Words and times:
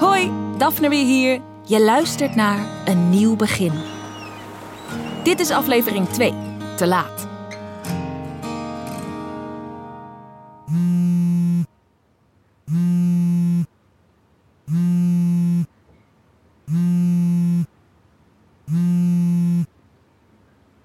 Hoi, 0.00 0.30
Daphne 0.58 0.88
weer 0.88 1.04
hier. 1.04 1.40
Je 1.62 1.80
luistert 1.80 2.34
naar 2.34 2.58
Een 2.84 3.10
Nieuw 3.10 3.36
Begin. 3.36 3.72
Dit 5.22 5.40
is 5.40 5.50
aflevering 5.50 6.08
2, 6.08 6.34
Te 6.76 6.86
Laat. 6.86 7.28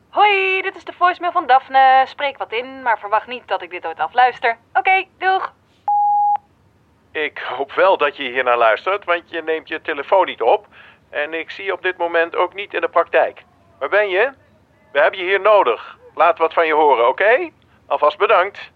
Hoi, 0.09 0.61
dit 0.61 0.75
is 0.75 0.83
de 0.83 0.93
voicemail 0.97 1.31
van 1.31 1.47
Daphne. 1.47 2.03
Spreek 2.07 2.37
wat 2.37 2.51
in, 2.51 2.81
maar 2.81 2.99
verwacht 2.99 3.27
niet 3.27 3.47
dat 3.47 3.61
ik 3.61 3.69
dit 3.69 3.85
ooit 3.85 3.99
afluister. 3.99 4.57
Oké, 4.73 5.05
doeg. 5.17 5.50
Ik 7.21 7.37
hoop 7.37 7.71
wel 7.71 7.97
dat 7.97 8.17
je 8.17 8.23
hier 8.23 8.43
naar 8.43 8.57
luistert, 8.57 9.05
want 9.05 9.29
je 9.29 9.41
neemt 9.41 9.67
je 9.67 9.81
telefoon 9.81 10.25
niet 10.25 10.41
op. 10.41 10.67
En 11.09 11.33
ik 11.33 11.51
zie 11.51 11.65
je 11.65 11.73
op 11.73 11.81
dit 11.81 11.97
moment 11.97 12.35
ook 12.35 12.53
niet 12.53 12.73
in 12.73 12.81
de 12.81 12.89
praktijk. 12.89 13.43
Waar 13.79 13.89
ben 13.89 14.09
je? 14.09 14.31
We 14.91 14.99
hebben 14.99 15.19
je 15.19 15.25
hier 15.25 15.41
nodig. 15.41 15.97
Laat 16.15 16.37
wat 16.37 16.53
van 16.53 16.67
je 16.67 16.73
horen, 16.73 17.07
oké? 17.07 17.49
Alvast 17.85 18.17
bedankt. 18.17 18.71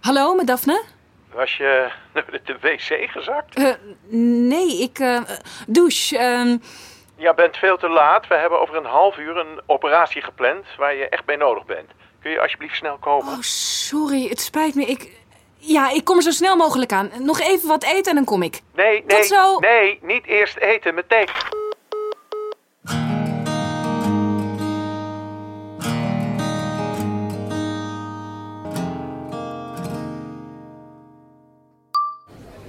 Hallo, 0.00 0.34
met 0.34 0.46
Daphne? 0.46 0.96
Was 1.32 1.56
je 1.56 1.88
naar 2.14 2.24
de 2.44 2.56
wc 2.60 3.10
gezakt? 3.10 3.54
Eh, 3.54 3.72
nee, 4.48 4.82
ik... 4.82 4.98
eh, 4.98 5.20
douche. 5.66 6.18
ehm, 6.18 6.56
Je 7.16 7.32
bent 7.36 7.56
veel 7.56 7.76
te 7.76 7.88
laat. 7.88 8.26
We 8.26 8.34
hebben 8.34 8.60
over 8.60 8.76
een 8.76 8.84
half 8.84 9.18
uur 9.18 9.36
een 9.36 9.60
operatie 9.66 10.22
gepland 10.22 10.64
waar 10.76 10.94
je 10.94 11.08
echt 11.08 11.24
bij 11.24 11.36
nodig 11.36 11.64
bent. 11.64 11.90
Kun 12.22 12.30
je 12.30 12.40
alsjeblieft 12.40 12.76
snel 12.76 12.96
komen? 12.98 13.32
Oh, 13.32 13.40
sorry, 13.40 14.28
het 14.28 14.40
spijt 14.40 14.74
me. 14.74 14.84
Ik... 14.84 15.16
Ja, 15.60 15.90
ik 15.90 16.04
kom 16.04 16.16
er 16.16 16.22
zo 16.22 16.30
snel 16.30 16.56
mogelijk 16.56 16.92
aan. 16.92 17.10
Nog 17.18 17.40
even 17.40 17.68
wat 17.68 17.84
eten 17.84 18.04
en 18.10 18.14
dan 18.14 18.24
kom 18.24 18.42
ik. 18.42 18.60
Nee, 18.74 19.04
nee, 19.06 19.22
zo. 19.22 19.58
nee, 19.58 19.98
niet 20.02 20.26
eerst 20.26 20.56
eten, 20.56 20.94
meteen. 20.94 21.26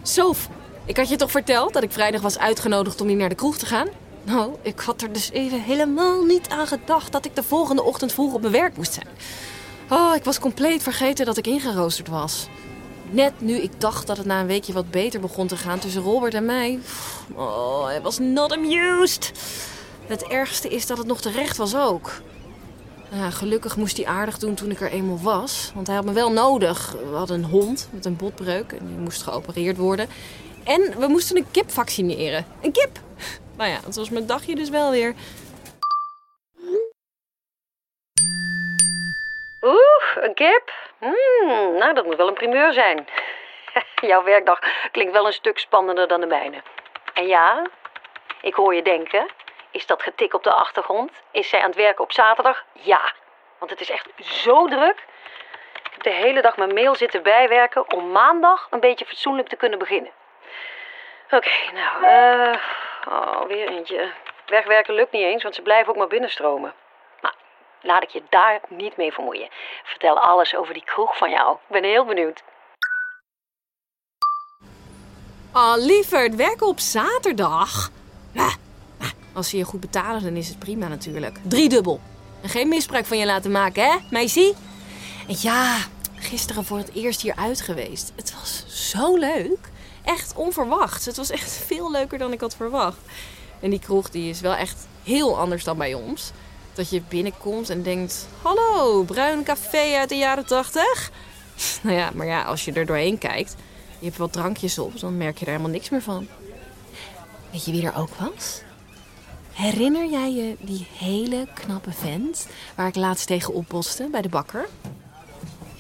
Sof, 0.10 0.50
ik 0.86 0.98
had 0.98 1.10
je 1.10 1.16
toch 1.16 1.32
verteld 1.32 1.74
dat 1.74 1.84
ik 1.84 1.92
vrijdag 1.92 2.22
was 2.22 2.38
uitgenodigd 2.38 3.02
om 3.02 3.08
hier 3.08 3.18
naar 3.18 3.30
de 3.30 3.36
kroeg 3.36 3.58
te 3.58 3.66
gaan? 3.66 3.88
Nou, 4.24 4.56
ik 4.62 4.80
had 4.80 5.02
er 5.02 5.14
dus 5.14 5.32
even 5.32 5.62
helemaal 5.62 6.24
niet 6.24 6.50
aan 6.50 6.68
gedacht 6.68 7.12
dat 7.12 7.26
ik 7.26 7.36
de 7.36 7.44
volgende 7.44 7.84
ochtend 7.84 8.14
vroeg 8.14 8.34
op 8.34 8.42
mijn 8.42 8.54
werk 8.54 8.78
moest 8.78 8.94
zijn. 8.94 9.08
Oh, 9.90 10.16
ik 10.16 10.24
was 10.24 10.40
compleet 10.40 10.84
vergeten 10.84 11.26
dat 11.26 11.38
ik 11.38 11.48
ingeroosterd 11.48 12.08
was. 12.08 12.48
Net 13.10 13.42
nu 13.42 13.56
ik 13.56 13.82
dacht 13.82 14.08
dat 14.08 14.18
het 14.18 14.26
na 14.26 14.40
een 14.40 14.48
weekje 14.48 14.74
wat 14.74 14.92
beter 14.92 15.20
begon 15.20 15.48
te 15.48 15.58
gaan 15.58 15.80
tussen 15.80 16.02
Robert 16.02 16.34
en 16.34 16.46
mij. 16.46 16.80
Oh, 17.36 17.86
hij 17.86 18.02
was 18.02 18.20
not 18.20 18.54
amused. 18.54 19.32
Het 20.08 20.24
ergste 20.24 20.70
is 20.70 20.86
dat 20.86 20.98
het 20.98 21.08
nog 21.08 21.22
terecht 21.22 21.58
was 21.58 21.76
ook. 21.76 22.12
Ja, 23.12 23.30
gelukkig 23.30 23.76
moest 23.76 23.98
hij 23.98 24.06
aardig 24.06 24.38
doen 24.38 24.56
toen 24.56 24.72
ik 24.72 24.82
er 24.82 24.92
eenmaal 24.92 25.22
was. 25.22 25.72
Want 25.76 25.88
hij 25.88 25.96
had 25.96 26.06
me 26.06 26.14
wel 26.14 26.32
nodig. 26.32 26.92
We 26.92 27.16
hadden 27.16 27.38
een 27.44 27.50
hond 27.50 27.90
met 27.92 28.06
een 28.06 28.16
botbreuk 28.16 28.72
en 28.72 28.88
die 28.88 28.98
moest 28.98 29.24
geopereerd 29.24 29.78
worden. 29.78 30.08
En 30.64 31.00
we 31.00 31.08
moesten 31.08 31.38
een 31.38 31.52
kip 31.52 31.72
vaccineren. 31.72 32.46
Een 32.62 32.72
kip! 32.72 32.92
Nou 33.58 33.72
ja, 33.72 33.80
dat 33.86 33.96
was 33.96 34.10
mijn 34.10 34.26
dagje 34.26 34.56
dus 34.56 34.70
wel 34.70 34.92
weer. 34.92 35.14
Oeh, 39.62 40.24
een 40.24 40.34
kip? 40.34 40.72
Hmm, 41.00 41.78
nou, 41.78 41.94
dat 41.94 42.06
moet 42.06 42.16
wel 42.16 42.28
een 42.28 42.34
primeur 42.34 42.74
zijn. 42.74 43.08
Jouw 44.10 44.24
werkdag 44.24 44.60
klinkt 44.92 45.14
wel 45.14 45.26
een 45.26 45.34
stuk 45.34 45.58
spannender 45.58 46.08
dan 46.08 46.20
de 46.20 46.28
mijne. 46.28 46.62
En 47.14 47.28
ja, 47.28 47.70
ik 48.42 48.54
hoor 48.54 48.76
je 48.76 48.82
denken. 48.82 49.28
Is 49.72 49.86
dat 49.86 50.04
getik 50.04 50.34
op 50.34 50.44
de 50.44 50.54
achtergrond? 50.54 51.12
Is 51.32 51.50
zij 51.50 51.60
aan 51.60 51.70
het 51.70 51.76
werken 51.76 52.04
op 52.04 52.12
zaterdag? 52.12 52.64
Ja, 52.74 53.14
want 53.58 53.72
het 53.72 53.82
is 53.82 53.90
echt 53.90 54.08
zo 54.18 54.68
druk. 54.68 55.06
Ik 55.84 55.92
heb 55.92 56.04
de 56.04 56.10
hele 56.10 56.42
dag 56.42 56.58
mijn 56.58 56.74
mail 56.74 56.96
zitten 56.96 57.24
bijwerken 57.24 57.94
om 57.94 58.12
maandag 58.12 58.68
een 58.70 58.80
beetje 58.80 59.06
fatsoenlijk 59.06 59.48
te 59.48 59.56
kunnen 59.56 59.80
beginnen. 59.80 60.12
Oké, 61.32 61.52
nou, 61.74 62.04
eh. 62.06 62.60
oh, 63.08 63.46
weer 63.46 63.68
eentje. 63.68 64.12
Wegwerken 64.46 64.94
lukt 64.94 65.12
niet 65.12 65.24
eens, 65.24 65.44
want 65.44 65.56
ze 65.56 65.62
blijven 65.62 65.90
ook 65.90 65.98
maar 65.98 66.08
binnenstromen. 66.08 66.74
Maar 67.22 67.36
laat 67.82 68.04
ik 68.04 68.10
je 68.10 68.24
daar 68.30 68.60
niet 68.68 68.98
mee 68.98 69.14
vermoeien. 69.14 69.50
Vertel 69.84 70.20
alles 70.20 70.56
over 70.56 70.74
die 70.74 70.84
kroeg 70.84 71.18
van 71.18 71.30
jou. 71.30 71.54
Ik 71.54 71.68
ben 71.68 71.84
heel 71.84 72.06
benieuwd. 72.06 72.44
Oh, 75.54 75.74
lieverd, 75.78 76.36
werken 76.36 76.68
op 76.68 76.80
zaterdag? 76.80 77.90
Nou, 78.34 78.52
als 79.40 79.50
ze 79.50 79.58
je 79.58 79.64
goed 79.64 79.80
betalen, 79.80 80.24
dan 80.24 80.36
is 80.36 80.48
het 80.48 80.60
prima 80.60 80.88
natuurlijk. 80.88 81.38
Driedubbel. 81.48 82.00
En 82.42 82.50
geen 82.50 82.68
misbruik 82.68 83.06
van 83.06 83.18
je 83.18 83.26
laten 83.26 83.52
maken, 83.52 83.84
hè, 83.84 83.98
meisje? 84.10 84.54
En 85.28 85.36
ja, 85.40 85.78
gisteren 86.16 86.66
voor 86.66 86.78
het 86.78 86.94
eerst 86.94 87.22
hier 87.22 87.36
uit 87.36 87.62
geweest. 87.62 88.12
Het 88.16 88.34
was 88.40 88.64
zo 88.68 89.16
leuk. 89.16 89.70
Echt 90.04 90.34
onverwacht. 90.36 91.06
Het 91.06 91.18
was 91.18 91.30
echt 91.30 91.52
veel 91.52 91.92
leuker 91.92 92.18
dan 92.18 92.32
ik 92.32 92.40
had 92.40 92.56
verwacht. 92.56 92.98
En 93.60 93.70
die 93.70 93.80
kroeg 93.80 94.10
die 94.10 94.30
is 94.30 94.42
wel 94.42 94.56
echt 94.56 94.88
heel 95.04 95.40
anders 95.40 95.64
dan 95.64 95.78
bij 95.78 95.94
ons. 95.94 96.32
Dat 96.74 96.90
je 96.90 97.02
binnenkomt 97.10 97.70
en 97.70 97.84
denkt... 97.84 98.28
Hallo, 98.42 99.04
bruin 99.04 99.44
café 99.44 99.98
uit 99.98 100.10
de 100.10 100.16
jaren 100.16 100.46
tachtig? 100.46 101.12
Nou 101.82 101.96
ja, 101.96 102.10
maar 102.14 102.26
ja, 102.26 102.44
als 102.44 102.66
je 102.66 102.72
er 102.72 102.86
doorheen 102.86 103.18
kijkt... 103.18 103.56
Je 104.00 104.06
hebt 104.06 104.18
wat 104.18 104.34
drankjes 104.34 104.80
op, 104.80 105.00
dan 105.00 105.18
merk 105.18 105.38
je 105.38 105.46
er 105.46 105.52
helemaal 105.52 105.72
niks 105.72 105.90
meer 105.90 106.02
van. 106.02 106.28
Weet 107.52 107.66
je 107.66 107.72
wie 107.72 107.86
er 107.86 107.96
ook 107.96 108.16
was? 108.16 108.62
Herinner 109.60 110.10
jij 110.10 110.32
je 110.32 110.56
die 110.60 110.88
hele 110.98 111.48
knappe 111.54 111.92
vent 111.92 112.48
waar 112.76 112.88
ik 112.88 112.96
laatst 112.96 113.28
tegen 113.28 113.54
opboste 113.54 114.08
bij 114.12 114.22
de 114.22 114.30
bakker? 114.30 114.68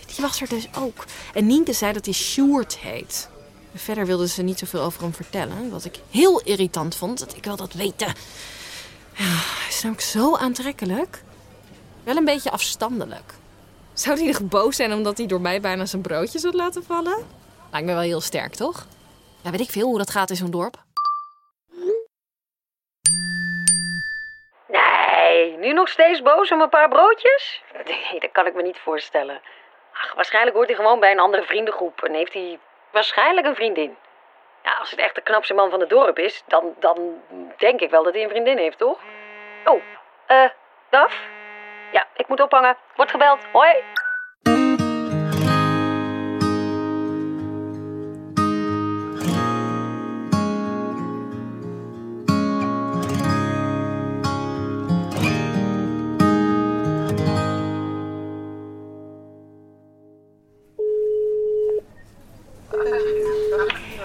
Die 0.05 0.15
was 0.21 0.41
er 0.41 0.49
dus 0.49 0.67
ook. 0.77 1.05
En 1.33 1.47
Nienke 1.47 1.73
zei 1.73 1.93
dat 1.93 2.05
hij 2.05 2.13
Sjoerd 2.13 2.77
heet. 2.77 3.29
Verder 3.75 4.05
wilde 4.05 4.27
ze 4.27 4.41
niet 4.41 4.59
zoveel 4.59 4.81
over 4.81 5.01
hem 5.01 5.13
vertellen, 5.13 5.69
wat 5.69 5.85
ik 5.85 5.99
heel 6.09 6.41
irritant 6.41 6.95
vond. 6.95 7.19
Dat 7.19 7.35
ik 7.35 7.43
wil 7.43 7.55
dat 7.55 7.73
weten. 7.73 8.07
Ja, 9.15 9.23
hij 9.23 9.69
is 9.69 9.81
namelijk 9.81 10.07
zo 10.07 10.35
aantrekkelijk. 10.35 11.23
Wel 12.03 12.15
een 12.15 12.25
beetje 12.25 12.51
afstandelijk. 12.51 13.33
Zou 13.93 14.17
hij 14.17 14.27
nog 14.27 14.41
boos 14.41 14.75
zijn 14.75 14.93
omdat 14.93 15.17
hij 15.17 15.27
door 15.27 15.41
mij 15.41 15.61
bijna 15.61 15.85
zijn 15.85 16.01
broodjes 16.01 16.43
had 16.43 16.53
laten 16.53 16.83
vallen? 16.83 17.17
Lijkt 17.71 17.87
me 17.87 17.93
wel 17.93 18.01
heel 18.01 18.21
sterk, 18.21 18.55
toch? 18.55 18.87
Ja, 19.41 19.51
weet 19.51 19.59
ik 19.59 19.71
veel 19.71 19.87
hoe 19.87 19.97
dat 19.97 20.09
gaat 20.09 20.29
in 20.29 20.35
zo'n 20.35 20.51
dorp. 20.51 20.87
Nog 25.79 25.89
steeds 25.89 26.21
boos 26.21 26.51
om 26.51 26.61
een 26.61 26.69
paar 26.69 26.89
broodjes? 26.89 27.63
Nee, 27.85 28.19
dat 28.19 28.31
kan 28.31 28.47
ik 28.47 28.53
me 28.53 28.61
niet 28.61 28.79
voorstellen. 28.79 29.41
Ach, 29.93 30.13
waarschijnlijk 30.13 30.55
hoort 30.55 30.67
hij 30.67 30.75
gewoon 30.75 30.99
bij 30.99 31.11
een 31.11 31.19
andere 31.19 31.43
vriendengroep 31.43 32.03
en 32.03 32.13
heeft 32.13 32.33
hij 32.33 32.59
waarschijnlijk 32.91 33.47
een 33.47 33.55
vriendin. 33.55 33.97
Ja, 34.63 34.73
als 34.79 34.91
het 34.91 34.99
echt 34.99 35.15
de 35.15 35.21
knapste 35.21 35.53
man 35.53 35.69
van 35.69 35.79
het 35.79 35.89
dorp 35.89 36.19
is, 36.19 36.43
dan, 36.47 36.75
dan 36.79 37.21
denk 37.57 37.79
ik 37.79 37.89
wel 37.89 38.03
dat 38.03 38.13
hij 38.13 38.23
een 38.23 38.29
vriendin 38.29 38.57
heeft, 38.57 38.77
toch? 38.77 38.99
Oh, 39.65 39.81
eh, 40.25 40.49
Daf? 40.89 41.27
Ja, 41.91 42.07
ik 42.15 42.27
moet 42.27 42.41
ophangen. 42.41 42.77
Wordt 42.95 43.11
gebeld. 43.11 43.39
Hoi. 43.51 43.83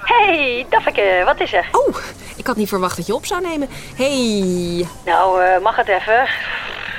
Hey, 0.04 0.66
Daffeke, 0.70 1.22
wat 1.24 1.40
is 1.40 1.52
er? 1.52 1.68
Oh, 1.72 1.96
ik 2.36 2.46
had 2.46 2.56
niet 2.56 2.68
verwacht 2.68 2.96
dat 2.96 3.06
je 3.06 3.14
op 3.14 3.26
zou 3.26 3.40
nemen. 3.42 3.68
Hey, 3.96 4.86
Nou, 5.04 5.42
eh, 5.42 5.60
mag 5.62 5.76
het 5.76 5.88
even? 5.88 6.28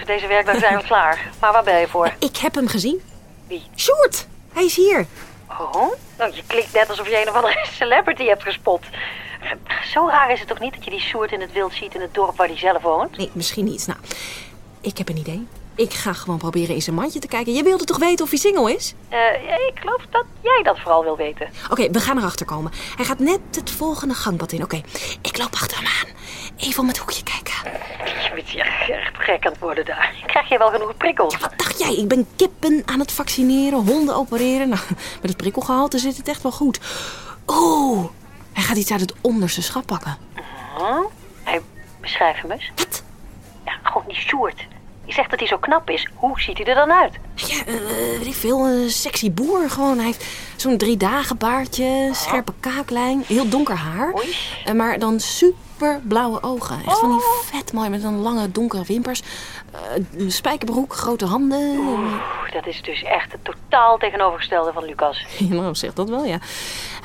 Deze 0.06 0.28
werkdag 0.28 0.58
zijn 0.60 0.78
we 0.78 0.84
klaar. 0.94 1.30
Maar 1.40 1.52
waar 1.52 1.64
ben 1.64 1.80
je 1.80 1.88
voor? 1.88 2.14
ik 2.20 2.38
heb 2.38 2.56
hem 2.56 2.68
gezien. 2.68 3.02
Wie? 3.48 3.64
Sjoerd, 3.76 4.28
hij 4.54 4.64
is 4.66 4.76
hier. 4.76 5.06
Oh, 5.50 5.92
nou, 6.18 6.32
je 6.36 6.44
klinkt 6.48 6.74
net 6.74 6.90
alsof 6.90 7.08
je 7.10 7.22
een 7.22 7.30
of 7.30 7.36
andere 7.36 7.66
celebrity 7.80 8.26
hebt 8.26 8.44
gespot. 8.44 8.84
Zo 9.94 10.08
raar 10.08 10.32
is 10.32 10.40
het 10.40 10.48
toch 10.48 10.60
niet 10.60 10.74
dat 10.74 10.84
je 10.84 10.90
die 10.92 11.00
Sjoerd 11.00 11.32
in 11.32 11.42
het 11.42 11.52
wild 11.52 11.74
ziet 11.74 11.96
in 11.96 12.02
het 12.02 12.14
dorp 12.14 12.38
waar 12.38 12.48
hij 12.48 12.58
zelf 12.58 12.82
woont? 12.82 13.18
Nee, 13.18 13.30
misschien 13.34 13.66
niet. 13.66 13.88
Nou, 13.88 14.00
ik 14.82 14.98
heb 14.98 15.10
een 15.10 15.18
idee. 15.18 15.48
Ik 15.76 15.94
ga 15.94 16.14
gewoon 16.14 16.38
proberen 16.38 16.76
in 16.76 16.82
zijn 16.82 16.96
mandje 16.96 17.20
te 17.20 17.28
kijken. 17.28 17.54
Je 17.54 17.64
wilde 17.64 17.84
toch 17.84 17.98
weten 17.98 18.26
of 18.26 18.30
hij 18.30 18.40
single 18.40 18.76
is? 18.76 18.94
Eh, 19.10 19.18
ik 19.68 19.80
geloof 19.80 20.06
dat 20.10 20.26
jij 20.42 20.62
dat 20.64 20.80
vooral 20.80 21.04
wil 21.04 21.18
weten. 21.18 21.50
Oké, 21.70 21.92
we 21.92 22.00
gaan 22.00 22.18
erachter 22.18 22.46
komen. 22.46 22.72
Hij 22.96 23.06
gaat 23.06 23.20
net 23.20 23.40
het 23.52 23.72
volgende 23.72 24.14
gangpad 24.14 24.52
in. 24.52 24.64
Oké, 24.64 24.82
ik 25.22 25.38
loop 25.38 25.54
achter 25.54 25.78
hem 25.78 25.86
aan. 25.88 26.16
Even 26.58 26.82
om 26.82 26.88
het 26.88 26.98
hoekje 26.98 27.24
kijken. 27.24 27.54
Je 28.24 28.32
bent 28.36 28.50
hier 28.50 28.66
echt 28.66 29.18
gek 29.18 29.46
aan 29.46 29.52
het 29.52 29.62
worden 29.62 29.86
daar. 29.86 30.24
Krijg 30.26 30.50
je 30.50 30.58
wel 30.58 30.70
genoeg 30.70 30.98
prikkels? 30.98 31.38
Wat 31.38 31.54
dacht 31.56 31.80
jij? 31.80 31.96
Ik 31.96 32.08
ben 32.08 32.28
kippen 32.36 32.84
aan 32.86 33.00
het 33.00 33.12
vaccineren, 33.12 33.88
honden 33.88 34.16
opereren. 34.16 34.70
Nou, 34.70 34.82
met 35.22 35.30
het 35.30 35.38
prikkelgehalte 35.38 35.98
zit 35.98 36.18
het 36.18 36.28
echt 36.28 36.42
wel 36.42 36.52
goed. 36.52 36.80
Oeh, 37.48 38.06
hij 38.54 38.64
gaat 38.64 38.78
iets 38.78 38.92
uit 38.92 39.02
het 39.02 39.14
onderste 39.22 39.62
schap 39.62 39.86
pakken. 39.86 40.18
Huh? 40.78 41.00
Hij 41.44 41.62
beschrijf 42.02 42.42
hem 42.42 42.52
eens. 42.52 42.72
Wat? 42.76 43.04
Ja, 43.66 43.74
gewoon 43.84 44.04
die 44.08 44.16
Sjoerd. 44.16 44.66
Je 45.06 45.14
zegt 45.14 45.30
dat 45.30 45.40
hij 45.40 45.48
zo 45.48 45.58
knap 45.58 45.90
is. 45.90 46.08
Hoe 46.14 46.42
ziet 46.42 46.58
hij 46.58 46.68
er 46.68 46.76
dan 46.76 46.92
uit? 46.92 47.14
Ja, 47.36 47.66
eh, 47.66 48.24
weet 48.24 48.36
veel, 48.36 48.68
een 48.68 48.90
sexy 48.90 49.32
boer 49.32 49.70
gewoon. 49.70 49.98
Hij 49.98 50.06
heeft 50.06 50.26
zo'n 50.56 50.78
drie 50.78 50.98
dagen 50.98 51.38
baardje, 51.38 52.10
scherpe 52.14 52.54
kaaklijn, 52.60 53.24
heel 53.28 53.50
donker 53.50 53.76
haar. 53.76 54.14
Oei. 54.16 54.36
Eh, 54.66 54.74
maar 54.74 55.00
dan 55.00 55.20
super 55.20 56.00
blauwe 56.04 56.44
ogen. 56.44 56.78
Echt 56.86 57.00
van 57.00 57.10
die 57.12 57.20
vet 57.52 57.74
mooi 57.74 57.90
met 57.90 58.02
dan 58.02 58.18
lange 58.18 58.52
donkere 58.52 58.84
wimpers. 58.84 59.22
Eh, 59.72 59.80
een 60.20 60.32
spijkerbroek, 60.32 60.94
grote 60.94 61.26
handen. 61.26 61.78
Oeh, 61.78 62.22
dat 62.54 62.68
is 62.68 62.82
dus 62.82 63.04
echt 63.04 63.32
het 63.32 63.44
totaal 63.44 63.98
tegenovergestelde 63.98 64.72
van 64.74 64.86
Lucas. 64.86 65.26
Ja, 65.38 65.54
nou, 65.54 65.76
zeg 65.76 65.94
dat 65.94 66.10
wel, 66.10 66.26
ja. 66.26 66.38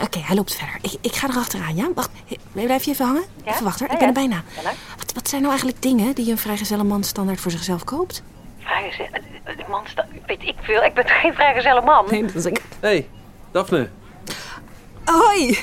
Oké, 0.03 0.19
hij 0.19 0.37
loopt 0.37 0.55
verder. 0.55 0.77
Ik, 0.83 0.93
ik 1.01 1.15
ga 1.15 1.29
erachteraan, 1.29 1.77
ja? 1.77 1.89
Wacht, 1.95 2.11
blijf 2.53 2.85
je 2.85 2.91
even 2.91 3.07
hangen? 3.07 3.25
Ja? 3.45 3.53
Even 3.53 3.65
wachten. 3.65 3.87
Ja, 3.87 3.93
ik 3.93 3.99
ben 3.99 4.09
er 4.09 4.15
bijna. 4.15 4.43
Ja. 4.63 4.71
Wat, 4.99 5.13
wat 5.15 5.29
zijn 5.29 5.41
nou 5.43 5.53
eigenlijk 5.53 5.83
dingen 5.83 6.15
die 6.15 6.31
een 6.31 6.39
vrijgezelle 6.39 6.85
man 6.85 7.05
standaard 7.05 7.41
voor 7.41 7.51
zichzelf 7.51 7.85
koopt? 7.85 8.23
Vrijgezel... 8.59 9.07
eh, 9.45 9.69
Man, 9.69 9.83
weet 10.27 10.43
ik 10.43 10.55
veel. 10.61 10.83
Ik 10.83 10.95
ben 10.95 11.05
geen 11.07 11.35
vrijgezelle 11.35 11.81
man? 11.83 12.05
Nee, 12.11 12.25
dat 12.25 12.35
is 12.35 12.45
ik. 12.45 12.63
hey, 12.81 13.09
Daphne. 13.53 13.89
Hoi, 15.05 15.59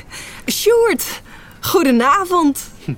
Sjoerd. 0.52 1.22
Goedenavond. 1.62 2.70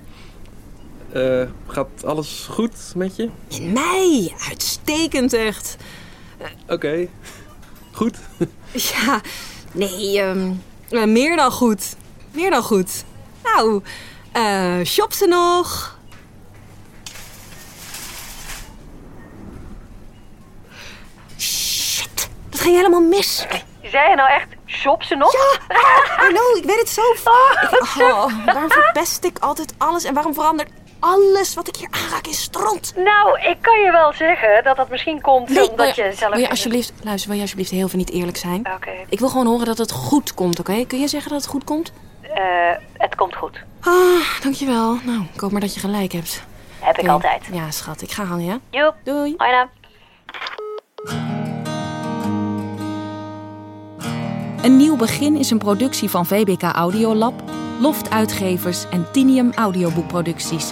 Eh, 1.13 1.41
gaat 1.67 2.05
alles 2.05 2.47
goed 2.51 2.93
met 2.95 3.15
je? 3.15 3.29
En 3.51 3.71
mij, 3.73 4.33
uitstekend 4.49 5.33
echt. 5.33 5.77
Oké. 6.67 7.07
Goed. 7.91 8.17
Ja, 8.71 9.21
nee, 9.71 10.21
ehm, 10.21 10.51
eh, 10.89 11.03
meer 11.03 11.35
dan 11.35 11.51
goed. 11.51 11.95
Meer 12.31 12.49
dan 12.49 12.63
goed. 12.63 13.03
Nou, 13.43 13.81
eh 14.31 14.79
shop 14.85 15.13
ze 15.13 15.25
nog? 15.25 15.97
Shit, 21.37 22.29
dat 22.49 22.59
ging 22.59 22.75
helemaal 22.75 23.01
mis. 23.01 23.45
Zei 23.83 24.09
je 24.09 24.15
nou 24.15 24.29
echt, 24.31 24.47
shop 24.69 25.03
ze 25.03 25.15
nog? 25.15 25.31
Ja, 25.33 25.75
hallo, 26.17 26.55
ik 26.57 26.63
weet 26.63 26.79
het 26.79 26.89
zo. 26.89 27.01
Ik- 27.11 28.11
oh, 28.11 28.45
waarom 28.45 28.71
verpest 28.71 29.23
ik 29.23 29.39
altijd 29.39 29.73
alles 29.77 30.03
en 30.03 30.13
waarom 30.13 30.33
verandert 30.33 30.69
alles 30.99 31.53
wat 31.53 31.67
ik 31.67 31.75
hier 31.75 31.87
aanraak 31.91 32.27
in 32.27 32.33
stront? 32.33 32.93
Nou, 32.95 33.39
ik 33.39 33.57
kan 33.61 33.79
je 33.79 33.91
wel 33.91 34.13
zeggen 34.13 34.63
dat 34.63 34.75
dat 34.75 34.89
misschien 34.89 35.21
komt 35.21 35.69
omdat 35.69 35.95
je, 35.95 36.03
je 36.03 36.13
zelf... 36.13 36.33
wil 36.33 36.41
je 36.41 36.49
alsjeblieft, 36.49 36.93
luister, 37.03 37.27
wil 37.27 37.35
je 37.37 37.41
alsjeblieft 37.43 37.71
heel 37.71 37.87
veel 37.87 37.99
niet 37.99 38.11
eerlijk 38.11 38.37
zijn? 38.37 38.67
Oké, 38.75 38.91
Ik 39.09 39.19
wil 39.19 39.29
gewoon 39.29 39.45
horen 39.47 39.65
dat 39.65 39.77
het 39.77 39.91
goed 39.91 40.33
komt, 40.33 40.59
oké? 40.59 40.85
Kun 40.85 40.99
je 40.99 41.07
zeggen 41.07 41.31
dat 41.31 41.41
het 41.41 41.49
goed 41.49 41.63
komt? 41.63 41.91
eh, 42.21 42.41
het 42.97 43.15
komt 43.15 43.35
goed. 43.35 43.63
Ah, 43.81 44.41
dankjewel. 44.43 44.97
Nou, 45.03 45.25
ik 45.33 45.39
hoop 45.39 45.51
maar 45.51 45.61
dat 45.61 45.73
je 45.73 45.79
gelijk 45.79 46.11
hebt. 46.11 46.43
Heb 46.79 46.97
ik 46.97 47.07
altijd. 47.07 47.47
Ja, 47.51 47.71
schat. 47.71 48.01
Ik 48.01 48.11
ga 48.11 48.23
hangen, 48.23 48.45
ja? 48.45 48.59
Joep. 48.69 48.95
Doei. 49.03 49.33
Hoi 49.37 49.51
Een 54.63 54.77
nieuw 54.77 54.95
begin 54.95 55.35
is 55.35 55.49
een 55.49 55.57
productie 55.57 56.09
van 56.09 56.25
VBK 56.25 56.63
Audiolab, 56.63 57.43
Loft 57.79 58.09
Uitgevers 58.09 58.89
en 58.89 59.11
Tinium 59.11 59.51
Audioboekproducties. 59.53 60.71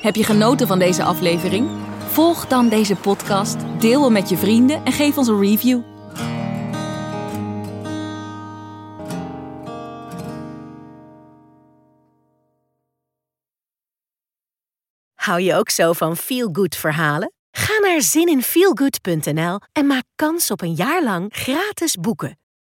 Heb 0.00 0.14
je 0.14 0.24
genoten 0.24 0.66
van 0.66 0.78
deze 0.78 1.02
aflevering? 1.02 1.68
Volg 2.06 2.46
dan 2.46 2.68
deze 2.68 2.96
podcast, 2.96 3.56
deel 3.78 4.02
hem 4.02 4.12
met 4.12 4.28
je 4.28 4.36
vrienden 4.36 4.84
en 4.84 4.92
geef 4.92 5.18
ons 5.18 5.28
een 5.28 5.40
review. 5.40 5.80
Hou 15.14 15.40
je 15.40 15.54
ook 15.54 15.70
zo 15.70 15.92
van 15.92 16.16
feel-good 16.16 16.76
verhalen? 16.76 17.35
Ga 17.56 17.78
naar 17.78 18.02
zininfeelgood.nl 18.02 19.60
en 19.72 19.86
maak 19.86 20.04
kans 20.16 20.50
op 20.50 20.60
een 20.62 20.74
jaar 20.74 21.02
lang 21.02 21.26
gratis 21.34 21.94
boeken. 21.94 22.38